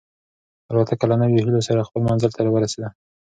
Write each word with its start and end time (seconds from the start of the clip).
الوتکه 0.71 1.05
له 1.09 1.15
نویو 1.21 1.43
هیلو 1.45 1.65
سره 1.67 1.87
خپل 1.87 2.01
منزل 2.09 2.31
ته 2.35 2.41
ورسېده. 2.51 2.89